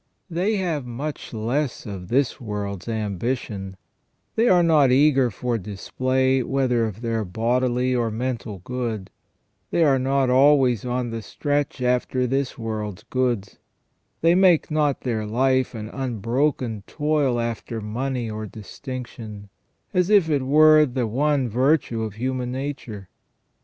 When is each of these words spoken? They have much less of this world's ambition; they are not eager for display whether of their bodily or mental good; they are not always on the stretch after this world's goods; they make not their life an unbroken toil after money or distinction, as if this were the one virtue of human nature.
They 0.31 0.55
have 0.55 0.83
much 0.83 1.31
less 1.31 1.85
of 1.85 2.07
this 2.07 2.41
world's 2.41 2.87
ambition; 2.89 3.77
they 4.35 4.49
are 4.49 4.63
not 4.63 4.89
eager 4.91 5.29
for 5.29 5.59
display 5.59 6.41
whether 6.41 6.85
of 6.87 7.01
their 7.01 7.23
bodily 7.23 7.93
or 7.93 8.09
mental 8.09 8.63
good; 8.63 9.11
they 9.69 9.83
are 9.83 9.99
not 9.99 10.31
always 10.31 10.83
on 10.85 11.11
the 11.11 11.21
stretch 11.21 11.83
after 11.83 12.25
this 12.25 12.57
world's 12.57 13.03
goods; 13.11 13.59
they 14.21 14.33
make 14.33 14.71
not 14.71 15.01
their 15.01 15.23
life 15.27 15.75
an 15.75 15.87
unbroken 15.89 16.81
toil 16.87 17.39
after 17.39 17.79
money 17.79 18.27
or 18.27 18.47
distinction, 18.47 19.49
as 19.93 20.09
if 20.09 20.25
this 20.25 20.41
were 20.41 20.83
the 20.83 21.05
one 21.05 21.47
virtue 21.47 22.01
of 22.01 22.15
human 22.15 22.51
nature. 22.51 23.07